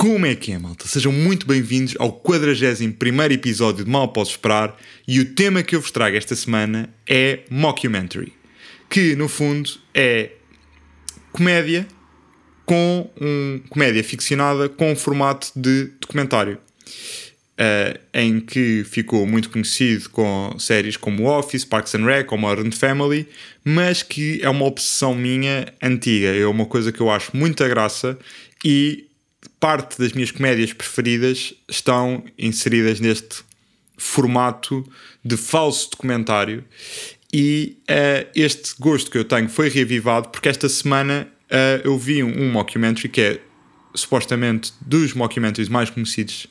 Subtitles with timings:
[0.00, 0.88] Como é que é, malta?
[0.88, 4.74] Sejam muito bem-vindos ao 41 episódio de Mal Posso Esperar
[5.06, 8.32] e o tema que eu vos trago esta semana é Mockumentary,
[8.88, 10.30] que no fundo é
[11.32, 11.86] comédia
[12.64, 16.56] com um comédia ficcionada com um formato de documentário.
[17.60, 22.70] uh, em que ficou muito conhecido com séries como Office, Parks and Rec ou Modern
[22.72, 23.28] Family,
[23.62, 26.28] mas que é uma obsessão minha antiga.
[26.28, 28.18] É uma coisa que eu acho muita graça
[28.64, 29.09] e
[29.60, 33.44] parte das minhas comédias preferidas estão inseridas neste
[33.96, 34.90] formato
[35.22, 36.64] de falso documentário.
[37.32, 42.24] E uh, este gosto que eu tenho foi reavivado porque esta semana uh, eu vi
[42.24, 43.40] um, um mockumentary que é
[43.94, 46.46] supostamente dos mockumentaries mais conhecidos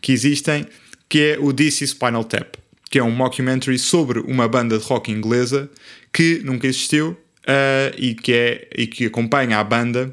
[0.00, 0.66] que existem,
[1.08, 2.56] que é o DC Spinal Tap,
[2.90, 5.70] que é um mockumentary sobre uma banda de rock inglesa
[6.12, 10.12] que nunca existiu uh, e, que é, e que acompanha a banda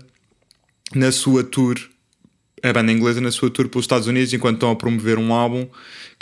[0.96, 1.78] na sua tour
[2.64, 5.68] a banda inglesa na sua tour pelos Estados Unidos enquanto estão a promover um álbum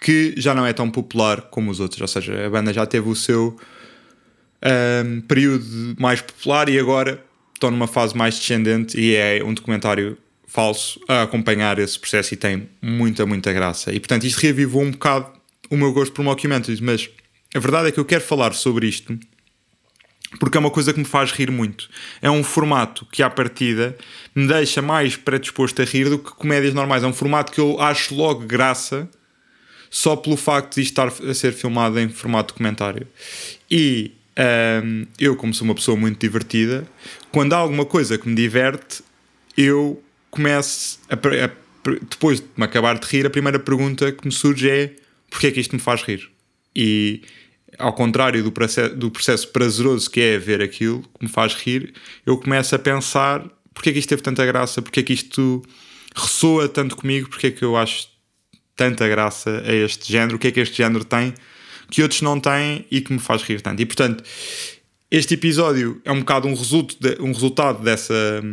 [0.02, 3.09] que já não é tão popular como os outros, ou seja, a banda já teve
[3.09, 3.58] o seu
[4.64, 5.66] um, período
[6.00, 7.23] mais popular e agora
[7.54, 10.17] estão numa fase mais descendente e é um documentário
[10.48, 13.92] falso a acompanhar esse processo e tem muita, muita graça.
[13.92, 15.28] E portanto isto reavivou um bocado
[15.70, 17.10] o meu gosto por mockumentaries, mas
[17.54, 19.17] a verdade é que eu quero falar sobre isto
[20.38, 21.89] porque é uma coisa que me faz rir muito.
[22.22, 23.97] É um formato que, à partida,
[24.36, 27.03] me deixa mais predisposto a rir do que comédias normais.
[27.03, 29.09] É um formato que eu acho logo graça
[29.89, 33.08] só pelo facto de estar a ser filmado em formato documentário.
[33.71, 34.11] E
[34.83, 36.88] um, eu, como sou uma pessoa muito divertida,
[37.31, 39.03] quando há alguma coisa que me diverte,
[39.58, 41.49] eu começo a, a,
[42.09, 44.93] depois de me acabar de rir, a primeira pergunta que me surge é
[45.30, 46.30] porquê é que isto me faz rir?
[46.75, 47.21] E
[47.77, 51.93] ao contrário do processo, do processo prazeroso que é ver aquilo, que me faz rir,
[52.25, 55.61] eu começo a pensar porque é que isto teve tanta graça, porque é que isto
[56.15, 58.09] ressoa tanto comigo, porque é que eu acho
[58.75, 61.33] tanta graça a este género, o que é que este género tem
[61.89, 63.81] que outros não têm e que me faz rir tanto.
[63.81, 64.23] E portanto,
[65.09, 68.43] este episódio é um bocado um, resulto de, um resultado dessa,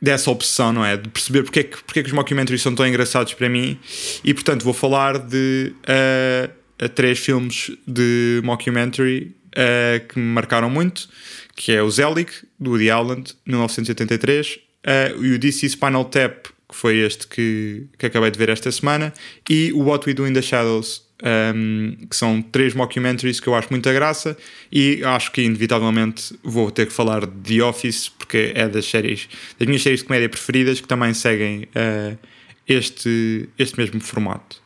[0.00, 0.96] dessa opção, não é?
[0.96, 3.78] De perceber porque é, que, porque é que os mockumentaries são tão engraçados para mim
[4.24, 5.74] e portanto vou falar de.
[5.82, 11.08] Uh, três filmes de mockumentary uh, que me marcaram muito,
[11.54, 16.74] que é o Zelig, do Woody Allen, 1983, uh, e o DC Spinal Tap, que
[16.74, 19.12] foi este que, que acabei de ver esta semana,
[19.48, 23.46] e o What We Do in the Shadows, um, ehm, que são três mockumentaries que
[23.46, 24.36] eu acho muita graça
[24.72, 29.28] e acho que inevitavelmente vou ter que falar de The Office porque é das séries,
[29.56, 32.18] das minhas séries de comédia preferidas que também seguem uh,
[32.66, 34.60] este, este mesmo formato.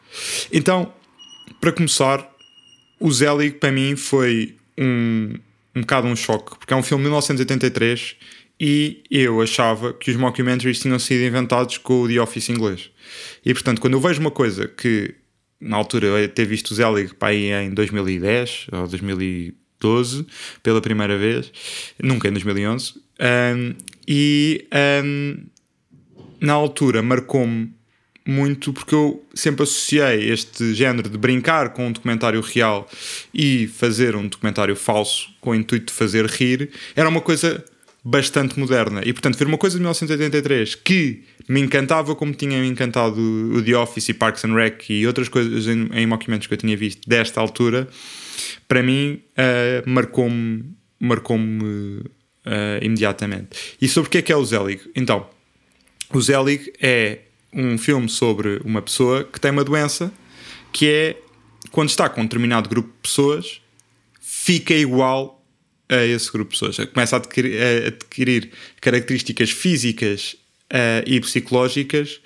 [0.50, 0.94] Então,
[1.60, 2.28] para começar,
[2.98, 5.34] o Zelig para mim foi um,
[5.74, 8.16] um bocado um choque, porque é um filme de 1983
[8.58, 12.90] e eu achava que os mockumentaries tinham sido inventados com o The Office inglês.
[13.44, 15.14] E portanto, quando eu vejo uma coisa que
[15.60, 20.26] na altura eu ter visto o Zelig para aí em 2010 ou 2012
[20.62, 21.52] pela primeira vez,
[22.02, 23.74] nunca em 2011, um,
[24.06, 24.66] e
[25.04, 25.44] um,
[26.40, 27.72] na altura marcou-me
[28.26, 32.88] muito porque eu sempre associei este género de brincar com um documentário real
[33.32, 37.64] e fazer um documentário falso com o intuito de fazer rir era uma coisa
[38.04, 39.02] bastante moderna.
[39.04, 43.62] E portanto, ver uma coisa de 1983 que me encantava como tinha me encantado o
[43.62, 47.08] The Office e Parks and Rec e outras coisas em, em que eu tinha visto
[47.08, 47.88] desta altura,
[48.68, 50.64] para mim uh, marcou-me
[50.98, 52.00] marcou-me
[52.46, 53.76] uh, imediatamente.
[53.80, 54.80] E sobre o que é que é o Zelig?
[54.94, 55.28] Então,
[56.12, 57.18] o Zelig é
[57.52, 60.12] um filme sobre uma pessoa que tem uma doença
[60.72, 61.16] que é
[61.70, 63.60] quando está com um determinado grupo de pessoas,
[64.20, 65.44] fica igual
[65.88, 66.88] a esse grupo de pessoas.
[66.90, 68.50] Começa a adquirir, a adquirir
[68.80, 70.36] características físicas
[70.72, 72.20] uh, e psicológicas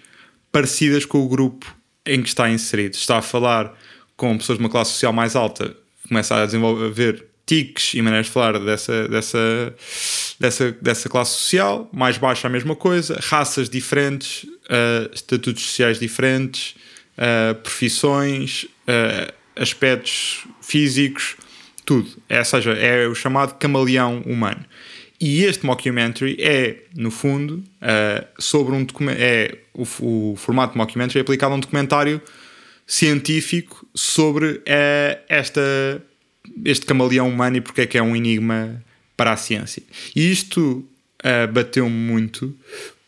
[0.53, 1.75] parecidas com o grupo
[2.05, 2.94] em que está inserido.
[2.94, 3.77] Está a falar
[4.17, 5.77] com pessoas de uma classe social mais alta,
[6.09, 9.75] começa a desenvolver tiques e maneiras de falar dessa, dessa,
[10.39, 16.75] dessa, dessa classe social, mais baixa a mesma coisa, raças diferentes, uh, estatutos sociais diferentes,
[17.19, 21.37] uh, profissões, uh, aspectos físicos,
[21.84, 22.08] tudo.
[22.28, 24.64] É, ou seja, é o chamado camaleão humano.
[25.20, 27.62] E este mockumentary é, no fundo,
[28.38, 29.82] sobre um é o,
[30.32, 32.22] o formato de mockumentary é aplicado a um documentário
[32.87, 34.62] científico sobre
[35.28, 35.61] esta
[36.64, 38.82] este camaleão humano e porque é que é um enigma
[39.14, 39.82] para a ciência.
[40.17, 40.88] E isto
[41.22, 42.56] uh, bateu-me muito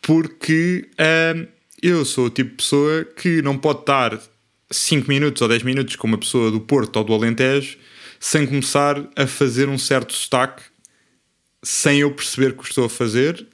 [0.03, 1.49] porque uh,
[1.81, 4.21] eu sou o tipo de pessoa que não pode estar
[4.71, 7.79] 5 minutos ou 10 minutos com uma pessoa do Porto ou do Alentejo
[8.19, 10.63] sem começar a fazer um certo sotaque
[11.63, 13.47] sem eu perceber o que estou a fazer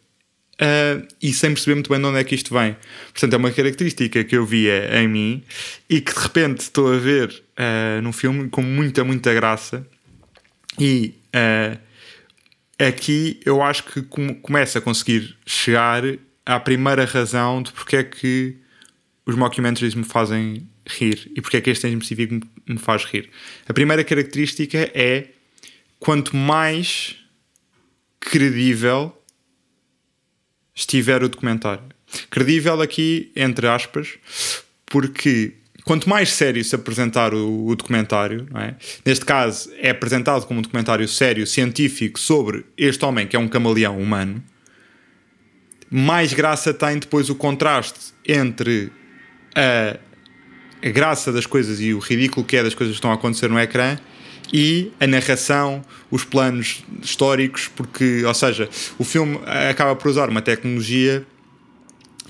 [0.60, 2.76] Uh, e sem perceber muito bem de onde é que isto vem.
[3.12, 5.44] Portanto, é uma característica que eu via em mim
[5.88, 9.86] e que de repente estou a ver uh, num filme com muita, muita graça.
[10.76, 11.78] E uh,
[12.76, 16.02] aqui eu acho que com, começa a conseguir chegar
[16.48, 18.56] à primeira razão de porque é que
[19.26, 23.28] os mockumentaries me fazem rir e porque é que este em específico me, faz rir.
[23.68, 25.26] A primeira característica é
[26.00, 27.16] quanto mais
[28.18, 29.14] credível
[30.74, 31.84] estiver o documentário.
[32.30, 34.18] Credível aqui, entre aspas,
[34.86, 35.52] porque
[35.84, 38.74] quanto mais sério se apresentar o, o documentário, é?
[39.04, 43.48] neste caso é apresentado como um documentário sério, científico, sobre este homem que é um
[43.48, 44.42] camaleão humano,
[45.90, 48.92] mais graça tem depois o contraste entre
[49.54, 49.98] a,
[50.86, 53.48] a graça das coisas e o ridículo que é das coisas que estão a acontecer
[53.48, 53.98] no ecrã
[54.52, 58.68] e a narração, os planos históricos, porque, ou seja,
[58.98, 59.38] o filme
[59.68, 61.24] acaba por usar uma tecnologia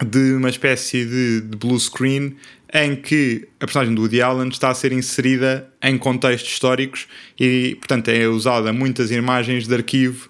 [0.04, 2.36] de uma espécie de, de blue screen
[2.72, 7.06] em que a personagem do Woody Allen está a ser inserida em contextos históricos
[7.38, 10.28] e, portanto, é usada muitas imagens de arquivo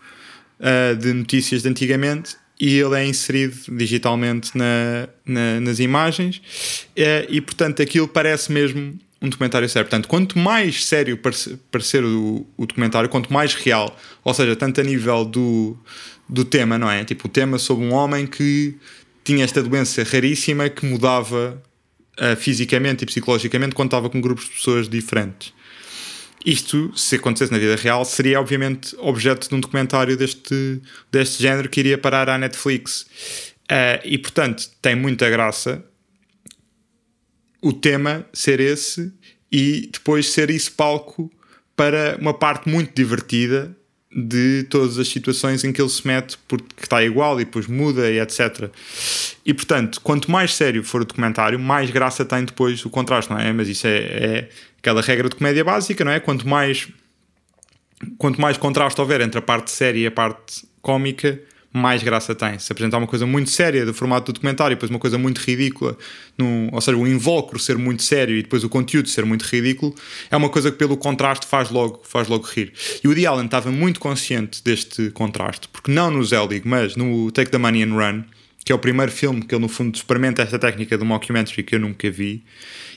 [0.60, 7.26] uh, de notícias de antigamente e ele é inserido digitalmente na, na, nas imagens uh,
[7.28, 9.88] e, portanto, aquilo parece mesmo um documentário sério.
[9.88, 11.18] Portanto, quanto mais sério
[11.70, 15.76] parecer o, o, documentário, quanto mais real, ou seja, tanto a nível do,
[16.28, 17.04] do tema, não é?
[17.04, 18.76] Tipo, o tema sobre um homem que
[19.24, 21.60] tinha esta doença raríssima que mudava
[22.18, 25.52] uh, fisicamente e psicologicamente quando estava com grupos de pessoas diferentes.
[26.48, 30.80] Isto, se acontecesse na vida real, seria obviamente objeto de um documentário deste,
[31.12, 33.02] deste género que iria parar à Netflix.
[33.70, 35.84] Uh, e portanto, tem muita graça
[37.60, 39.12] o tema ser esse
[39.52, 41.30] e depois ser isso palco
[41.76, 43.76] para uma parte muito divertida
[44.10, 48.10] de todas as situações em que ele se mete porque está igual e depois muda
[48.10, 48.70] e etc.
[49.44, 53.38] E portanto, quanto mais sério for o documentário, mais graça tem depois o contraste, não
[53.38, 53.52] é?
[53.52, 56.20] Mas isso é, é aquela regra de comédia básica, não é?
[56.20, 56.88] Quanto mais
[58.16, 61.40] quanto mais contraste houver entre a parte séria e a parte cómica,
[61.72, 62.58] mais graça tem.
[62.58, 65.38] Se apresentar uma coisa muito séria do formato do documentário e depois uma coisa muito
[65.38, 65.96] ridícula,
[66.36, 69.94] num, ou seja, o invólucro ser muito sério e depois o conteúdo ser muito ridículo,
[70.30, 72.72] é uma coisa que pelo contraste faz logo, faz logo rir.
[73.02, 77.30] E o Woody Allen estava muito consciente deste contraste, porque não no Zelig, mas no
[77.30, 78.24] Take the Money and Run,
[78.64, 81.74] que é o primeiro filme que ele no fundo experimenta esta técnica do mockumentary que
[81.74, 82.42] eu nunca vi,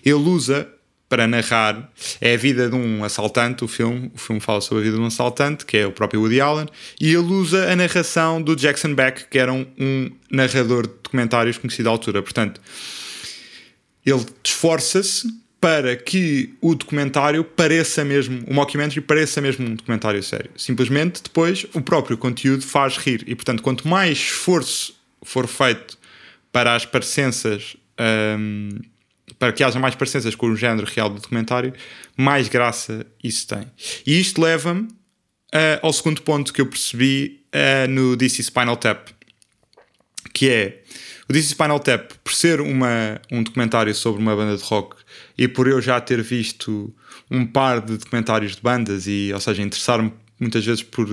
[0.04, 0.68] ele usa
[1.12, 1.92] para narrar
[2.22, 5.04] é a vida de um assaltante, o filme, o filme fala sobre a vida de
[5.04, 6.68] um assaltante, que é o próprio Woody Allen,
[7.02, 11.58] e ele usa a narração do Jackson Beck, que era um, um narrador de documentários
[11.58, 12.24] conhecido à altura.
[12.24, 12.62] Portanto,
[14.06, 15.28] ele esforça-se
[15.60, 20.50] para que o documentário pareça mesmo, o mockumentary pareça mesmo um documentário sério.
[20.56, 23.26] Simplesmente depois o próprio conteúdo faz rir.
[23.28, 26.00] E portanto, quanto mais esforço for feito
[26.54, 27.76] para as parecenças
[28.40, 28.70] hum,
[29.42, 31.74] para que haja mais parecenças com o género real do documentário,
[32.16, 33.66] mais graça isso tem.
[34.06, 39.08] E isto leva-me uh, ao segundo ponto que eu percebi uh, no DC Spinal Tap,
[40.32, 40.84] que é
[41.28, 44.96] o DC Spinal Tap, por ser uma, um documentário sobre uma banda de rock
[45.36, 46.94] e por eu já ter visto
[47.32, 51.08] um par de documentários de bandas e, ou seja, interessar-me muitas vezes por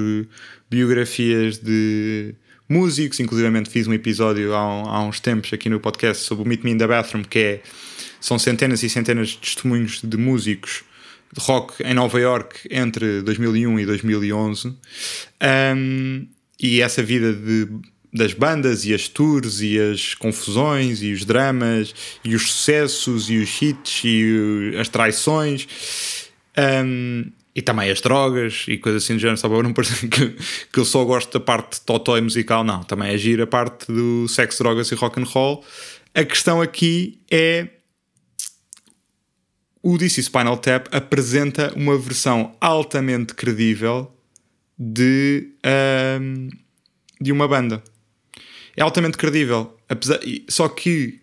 [0.68, 2.34] biografias de
[2.68, 6.62] músicos, inclusive fiz um episódio há, há, uns tempos aqui no podcast sobre o Meet
[6.62, 7.62] Me in the Bathroom, que é
[8.20, 10.84] são centenas e centenas de testemunhos de músicos
[11.32, 14.74] de rock em Nova York entre 2001 e 2011
[15.76, 16.26] um,
[16.60, 17.68] e essa vida de,
[18.12, 21.94] das bandas e as tours e as confusões e os dramas
[22.24, 25.68] e os sucessos e os hits e as traições
[26.84, 30.36] um, e também as drogas e coisas assim do género, só para não parecer que,
[30.72, 34.28] que eu só gosto da parte totói musical, não, também é gira a parte do
[34.28, 35.64] sexo, drogas e rock and roll.
[36.14, 37.66] A questão aqui é
[39.82, 44.12] o DC Spinal Tap apresenta uma versão altamente credível
[44.78, 45.48] de,
[46.20, 46.48] um,
[47.20, 47.82] de uma banda.
[48.76, 51.20] É altamente credível, apesar, só que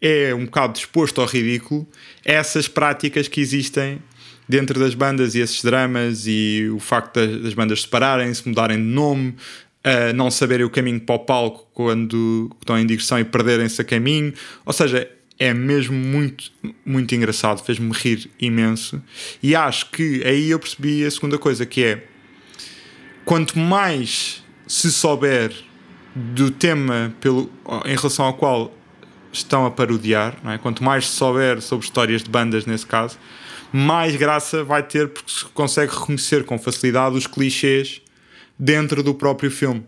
[0.00, 1.86] é um bocado disposto ao ridículo
[2.24, 4.00] essas práticas que existem
[4.48, 8.84] dentro das bandas e esses dramas e o facto das, das bandas separarem-se, mudarem de
[8.84, 13.80] nome, uh, não saberem o caminho para o palco quando estão em digressão e perderem-se
[13.80, 14.32] a caminho.
[14.64, 16.50] Ou seja, é mesmo muito,
[16.84, 19.02] muito engraçado, fez-me rir imenso.
[19.42, 22.04] E acho que aí eu percebi a segunda coisa, que é
[23.24, 25.52] quanto mais se souber
[26.14, 27.50] do tema pelo,
[27.84, 28.72] em relação ao qual
[29.32, 30.58] estão a parodiar, é?
[30.58, 33.18] quanto mais se souber sobre histórias de bandas nesse caso,
[33.70, 38.00] mais graça vai ter porque se consegue reconhecer com facilidade os clichês
[38.58, 39.84] dentro do próprio filme.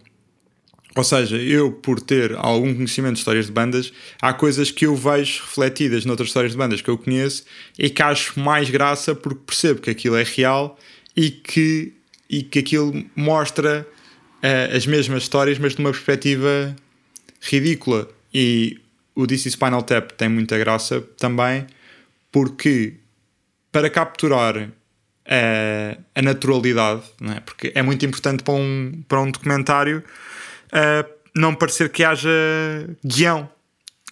[0.98, 4.96] Ou seja, eu, por ter algum conhecimento de histórias de bandas, há coisas que eu
[4.96, 7.44] vejo refletidas noutras histórias de bandas que eu conheço
[7.78, 10.76] e que acho mais graça porque percebo que aquilo é real
[11.16, 11.92] e que,
[12.28, 13.86] e que aquilo mostra
[14.42, 16.74] uh, as mesmas histórias, mas de uma perspectiva
[17.42, 18.08] ridícula.
[18.34, 18.80] E
[19.14, 21.64] o DC Spinal Tap tem muita graça também
[22.32, 22.94] porque
[23.70, 24.68] para capturar a,
[25.28, 27.38] eh, a naturalidade, não é?
[27.38, 30.02] porque é muito importante para um, para um documentário
[30.72, 32.28] uh, não parecer que haja
[33.04, 33.48] guião.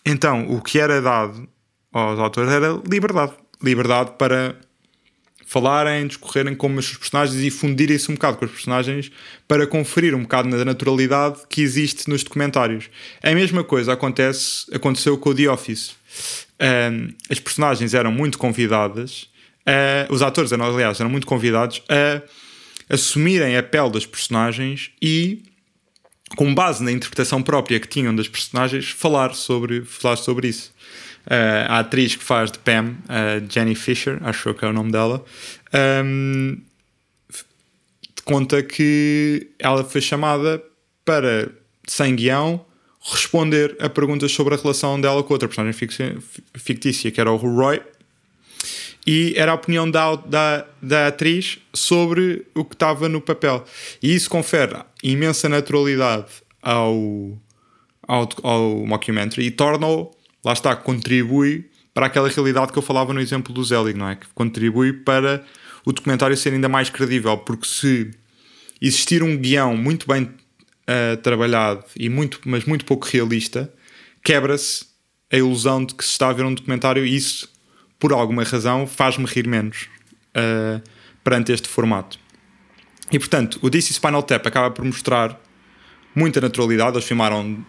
[0.05, 1.49] Então, o que era dado
[1.93, 3.33] aos autores era liberdade.
[3.63, 4.55] Liberdade para
[5.47, 9.13] falarem, discorrerem como os personagens e fundirem-se um bocado com os personagens
[9.47, 12.91] para conferir um bocado na naturalidade que existe nos documentários.
[13.23, 15.95] A mesma coisa acontece, aconteceu com o The Office.
[16.61, 19.29] Um, as personagens eram muito convidadas,
[19.63, 22.23] uh, os atores, aliás, eram muito convidados a
[22.93, 25.43] assumirem a pele das personagens e
[26.35, 30.75] com base na interpretação própria que tinham das personagens, falar sobre, falar sobre isso.
[31.27, 34.93] Uh, a atriz que faz de Pam, uh, Jenny Fisher, acho que é o nome
[34.93, 35.25] dela,
[36.05, 36.57] um,
[38.25, 40.63] conta que ela foi chamada
[41.05, 41.49] para,
[41.87, 42.65] sem guião,
[43.01, 45.89] responder a perguntas sobre a relação dela com outra personagem
[46.55, 47.81] fictícia, que era o Roy,
[49.07, 53.65] e era a opinião da, da, da atriz sobre o que estava no papel.
[54.03, 54.77] E isso confere
[55.13, 56.31] imensa naturalidade
[56.63, 57.39] ao,
[58.07, 60.11] ao, ao mockumentary e torna-o,
[60.45, 64.17] lá está, contribui para aquela realidade que eu falava no exemplo do Zelig, não é?
[64.17, 65.45] Que contribui para
[65.85, 68.11] o documentário ser ainda mais credível, porque se
[68.81, 73.73] existir um guião muito bem uh, trabalhado e muito, mas muito pouco realista,
[74.23, 74.85] quebra-se
[75.33, 77.49] a ilusão de que se está a ver um documentário e isso
[77.99, 79.89] por alguma razão, faz-me rir menos
[80.37, 80.83] uh,
[81.25, 82.19] perante este formato.
[83.11, 85.41] E portanto, o DC Spinal Tap acaba por mostrar
[86.15, 86.97] muita naturalidade.
[86.97, 87.65] Eles filmaram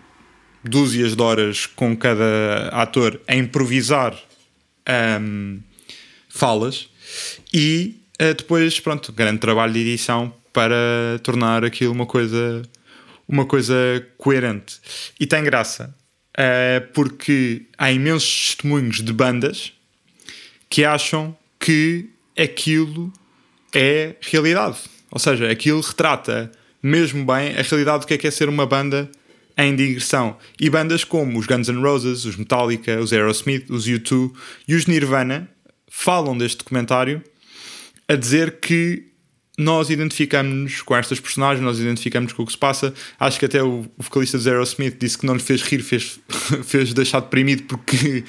[0.63, 4.17] dúzias de horas com cada ator a improvisar
[5.21, 5.59] um,
[6.29, 6.89] falas
[7.53, 12.63] e uh, depois, pronto, grande trabalho de edição para tornar aquilo uma coisa,
[13.27, 13.75] uma coisa
[14.17, 14.79] coerente.
[15.19, 15.95] E tem graça,
[16.33, 19.73] uh, porque há imensos testemunhos de bandas
[20.69, 23.11] que acham que aquilo
[23.73, 24.96] é realidade.
[25.17, 28.67] Ou seja, aquilo retrata mesmo bem a realidade do que é, que é ser uma
[28.67, 29.09] banda
[29.57, 30.37] em digressão.
[30.59, 34.31] E bandas como os Guns N' Roses, os Metallica, os Aerosmith, os U2
[34.67, 35.49] e os Nirvana
[35.89, 37.23] falam deste documentário
[38.07, 39.07] a dizer que
[39.57, 42.93] nós identificamos-nos com estas personagens, nós identificamos com o que se passa.
[43.19, 46.19] Acho que até o, vocalista dos Aerosmith disse que não lhe fez rir, fez,
[46.63, 48.23] fez deixar deprimido porque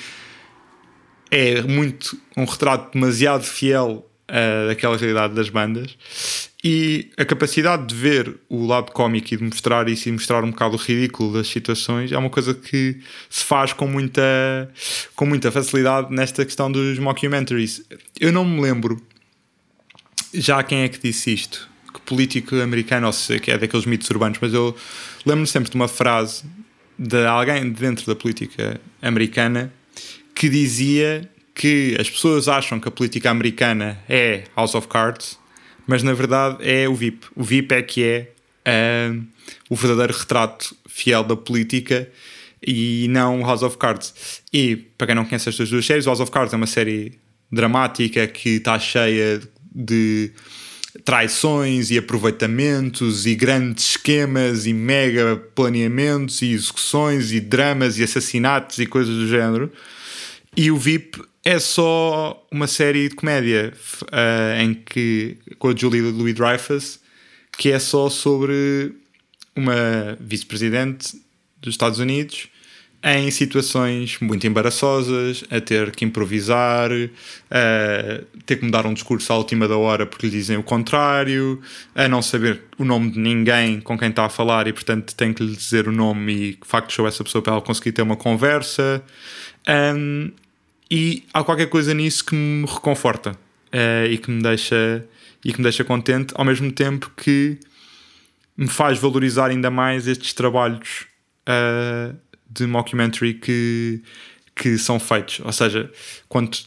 [1.31, 7.95] é muito um retrato demasiado fiel uh, daquela realidade das bandas e a capacidade de
[7.95, 11.47] ver o lado cómico e de mostrar isso e mostrar um bocado o ridículo das
[11.47, 12.99] situações é uma coisa que
[13.31, 14.23] se faz com muita,
[15.15, 17.83] com muita facilidade nesta questão dos mockumentaries.
[18.19, 19.01] Eu não me lembro
[20.35, 24.39] já quem é que disse isto, que político americano, ou que é daqueles mitos urbanos,
[24.41, 24.77] mas eu
[25.25, 26.45] lembro-me sempre de uma frase
[26.99, 29.73] de alguém dentro da política americana
[30.35, 35.39] que dizia que as pessoas acham que a política americana é House of Cards,
[35.89, 37.27] mas na verdade é o VIP.
[37.35, 38.31] O VIP é que é
[38.69, 39.25] uh,
[39.71, 42.07] o verdadeiro retrato fiel da política
[42.65, 44.43] e não House of Cards.
[44.53, 47.19] E para quem não conhece estas duas séries, House of Cards é uma série
[47.51, 49.41] dramática que está cheia
[49.75, 50.31] de
[51.07, 58.79] traições e aproveitamentos e grandes esquemas e mega planeamentos e execuções e dramas e assassinatos
[58.79, 59.73] e coisas do género.
[60.55, 66.03] E o VIP é só uma série de comédia uh, em que com a Julie
[66.03, 67.01] Louis Dreyfus
[67.57, 68.95] que é só sobre
[69.57, 71.17] uma vice-presidente
[71.59, 72.51] dos Estados Unidos
[73.03, 76.91] em situações muito embaraçosas, a ter que improvisar,
[77.51, 81.63] a ter que mudar um discurso à última da hora porque lhe dizem o contrário,
[81.95, 85.33] a não saber o nome de ninguém com quem está a falar e, portanto, tem
[85.33, 88.17] que lhe dizer o nome e facto show essa pessoa para ela conseguir ter uma
[88.17, 89.03] conversa.
[89.67, 90.31] Um,
[90.91, 95.05] e há qualquer coisa nisso que me reconforta uh, e que me deixa
[95.45, 97.59] e que me deixa contente ao mesmo tempo que
[98.57, 101.07] me faz valorizar ainda mais estes trabalhos
[101.49, 102.17] uh,
[102.51, 104.03] de mockumentary que,
[104.55, 105.41] que são feitos.
[105.45, 105.91] Ou seja,
[106.29, 106.59] quando,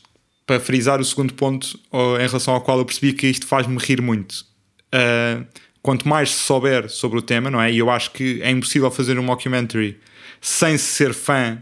[0.47, 1.77] para frisar o segundo ponto
[2.15, 4.45] em relação ao qual eu percebi que isto faz-me rir muito.
[4.93, 5.45] Uh,
[5.81, 7.71] quanto mais se souber sobre o tema, não é?
[7.71, 9.99] E eu acho que é impossível fazer um mockumentary
[10.39, 11.59] sem ser fã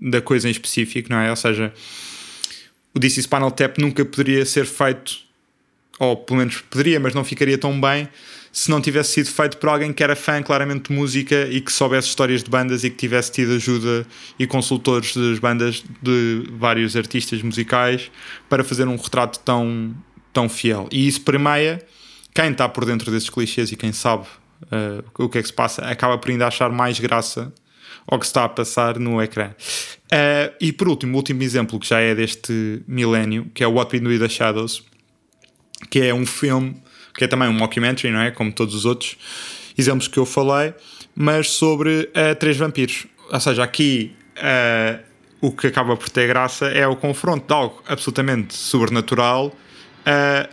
[0.00, 1.30] da coisa em específico, não é?
[1.30, 1.72] Ou seja,
[2.94, 5.18] o DC Spinal Tap nunca poderia ser feito,
[5.98, 8.08] ou pelo menos poderia, mas não ficaria tão bem
[8.52, 11.70] se não tivesse sido feito por alguém que era fã claramente de música e que
[11.70, 14.04] soubesse histórias de bandas e que tivesse tido ajuda
[14.38, 18.10] e consultores das bandas de vários artistas musicais
[18.48, 19.94] para fazer um retrato tão,
[20.32, 20.88] tão fiel.
[20.90, 21.80] E isso permeia
[22.34, 24.26] quem está por dentro desses clichês e quem sabe
[24.64, 27.52] uh, o que é que se passa, acaba por ainda achar mais graça
[28.06, 29.50] ao que está a passar no ecrã.
[30.12, 33.72] Uh, e por último, o último exemplo que já é deste milénio, que é o
[33.72, 34.82] What We Do in the Shadows,
[35.90, 36.76] que é um filme
[37.14, 38.30] que é também um mockumentary, não é?
[38.30, 39.16] Como todos os outros
[39.76, 40.74] exemplos que eu falei,
[41.14, 43.06] mas sobre uh, três vampiros.
[43.32, 45.00] Ou seja, aqui uh,
[45.40, 49.54] o que acaba por ter graça é o confronto de algo absolutamente sobrenatural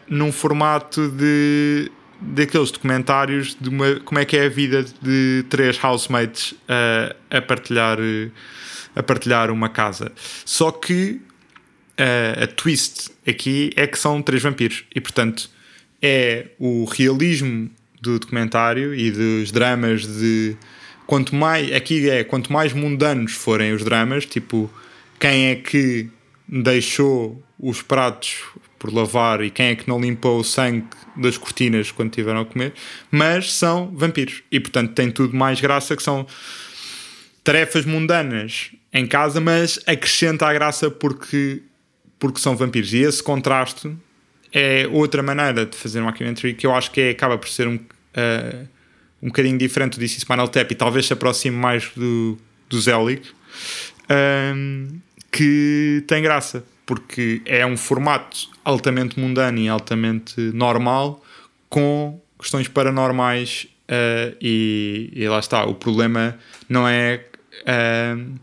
[0.07, 5.81] num formato de daqueles documentários de uma, como é que é a vida de três
[5.83, 7.97] housemates uh, a partilhar
[8.95, 10.11] a partilhar uma casa.
[10.43, 11.21] Só que
[12.41, 15.49] a twist aqui é que são três vampiros e portanto
[16.01, 17.69] é o realismo
[18.01, 20.55] do documentário e dos dramas de
[21.07, 24.71] quanto mais aqui é quanto mais mundanos forem os dramas, tipo
[25.19, 26.09] quem é que
[26.47, 28.43] deixou os pratos
[28.77, 32.45] por lavar e quem é que não limpou o sangue das cortinas quando tiveram a
[32.45, 32.73] comer,
[33.09, 34.43] mas são vampiros.
[34.51, 36.25] E portanto tem tudo mais graça que são
[37.43, 41.61] tarefas mundanas em casa, mas acrescenta a graça porque
[42.19, 42.93] porque são vampiros.
[42.93, 43.95] E esse contraste
[44.51, 47.67] é outra maneira de fazer um documentary que eu acho que é, acaba por ser
[47.67, 48.67] um, uh,
[49.21, 52.37] um bocadinho diferente do DC Spinal Tap e talvez se aproxime mais do,
[52.69, 53.21] do Zelig,
[54.55, 54.99] um,
[55.31, 61.21] que tem graça, porque é um formato altamente mundano e altamente normal
[61.69, 67.25] com questões paranormais uh, e, e, lá está, o problema não é
[67.63, 68.39] uh,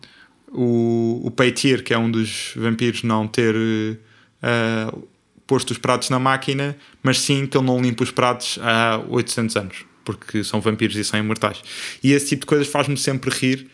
[0.52, 5.08] o, o Peitir, que é um dos vampiros, não ter uh,
[5.46, 9.56] posto os pratos na máquina, mas sim que ele não limpa os pratos há 800
[9.56, 11.62] anos, porque são vampiros e são imortais.
[12.02, 13.68] E esse tipo de coisas faz-me sempre rir.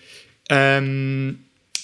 [0.53, 1.35] Um,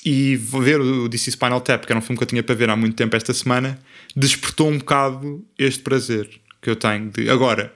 [0.06, 2.70] e ver o DC Spinal Tap, que era um filme que eu tinha para ver
[2.70, 3.76] há muito tempo esta semana,
[4.14, 6.30] despertou um bocado este prazer
[6.62, 7.10] que eu tenho.
[7.10, 7.74] De, agora,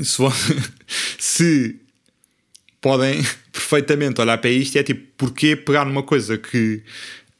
[0.00, 0.22] se,
[1.18, 1.80] se
[2.80, 3.20] podem
[3.52, 6.84] perfeitamente olhar para isto, é tipo, porquê pegar numa coisa que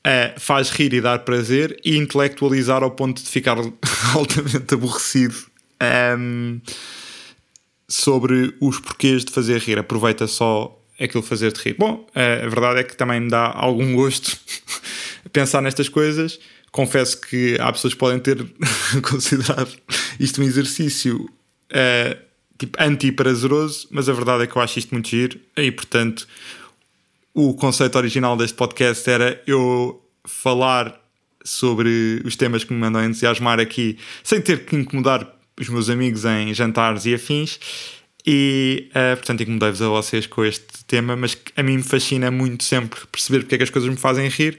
[0.05, 3.57] uh, faz rir e dar prazer e intelectualizar ao ponto de ficar
[4.17, 5.37] altamente aborrecido
[6.19, 6.61] um,
[7.87, 9.79] sobre os porquês de fazer rir.
[9.79, 11.77] Aproveita só aquilo fazer-te rir.
[11.79, 14.39] Bom, a verdade é que também me dá algum gosto
[15.33, 16.39] pensar nestas coisas.
[16.73, 18.45] Confesso que há pessoas que podem ter
[19.03, 19.71] considerado
[20.21, 22.27] isto um exercício uh,
[22.59, 26.27] tipo anti-prazeroso, mas a verdade é que eu acho isto muito giro e, portanto,
[27.35, 31.01] o conceito original deste podcast era eu falar
[31.45, 36.25] sobre os temas que me mandam entusiasmar aqui, sem ter que incomodar os meus amigos
[36.25, 37.59] em jantares e afins.
[38.27, 42.65] E, uh, portanto, incomodei-vos a vocês com este tema, mas a mim me fascina muito
[42.65, 44.59] sempre perceber porque é que as coisas me fazem rir.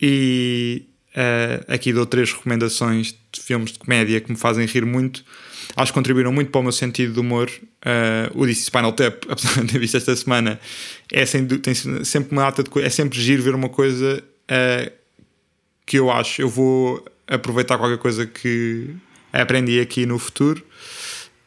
[0.00, 5.24] E uh, aqui dou três recomendações de filmes de comédia que me fazem rir muito
[5.74, 7.50] acho que contribuíram muito para o meu sentido de humor.
[7.50, 10.58] Uh, o DC Spinal Tap, apesar de ter visto esta semana,
[11.12, 14.92] é sem, tem sempre uma data de É sempre giro ver uma coisa uh,
[15.84, 16.42] que eu acho.
[16.42, 18.90] Eu vou aproveitar qualquer coisa que
[19.32, 20.64] aprendi aqui no futuro.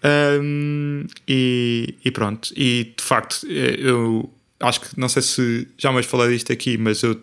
[0.03, 2.53] Um, e, e, pronto.
[2.55, 7.03] E de facto, eu acho que não sei se já mais falei disto aqui, mas
[7.03, 7.19] eu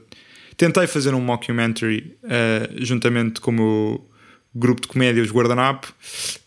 [0.57, 4.11] tentei fazer um mockumentary uh, juntamente com o meu
[4.55, 5.93] grupo de comédia Os Guardanapo,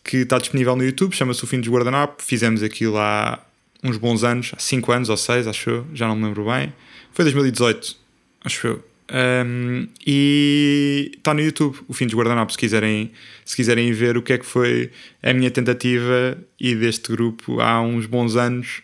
[0.04, 2.22] que está disponível no YouTube, chama-se O Fim dos Guardanapo.
[2.22, 3.38] Fizemos aquilo há
[3.82, 6.72] uns bons anos, há 5 anos ou 6, acho eu, já não me lembro bem.
[7.12, 7.96] Foi 2018,
[8.44, 8.89] acho eu.
[9.12, 13.12] Um, e está no YouTube, O Fim dos Guardanapos, se quiserem,
[13.44, 14.90] se quiserem ver o que é que foi
[15.22, 18.82] a minha tentativa e deste grupo há uns bons anos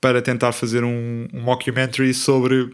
[0.00, 2.70] para tentar fazer um, um mockumentary sobre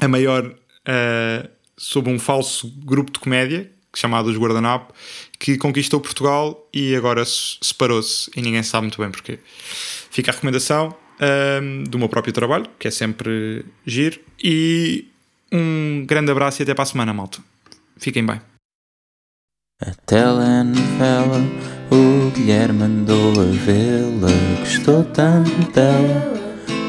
[0.00, 0.44] a maior.
[0.46, 4.94] Uh, sobre um falso grupo de comédia chamado Os Guardanapo,
[5.38, 9.38] que conquistou Portugal e agora separou-se e ninguém sabe muito bem porquê.
[10.10, 10.94] Fica a recomendação
[11.62, 15.08] um, do meu próprio trabalho, que é sempre giro, e
[15.52, 17.38] um grande abraço e até para a semana, malta.
[17.96, 18.40] Fiquem bem.
[19.82, 21.38] A telenovela,
[21.90, 26.32] o Guilherme mandou a vê-la, gostou tanto dela,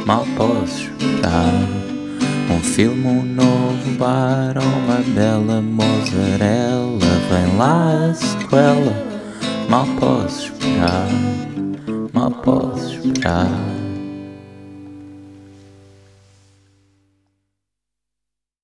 [0.06, 1.52] mal posso esperar
[2.50, 6.98] Um filme, um novo bar, uma bela mozzarella.
[7.30, 11.10] Vem lá a sequela, mal posso esperar,
[12.14, 13.77] mal posso esperar.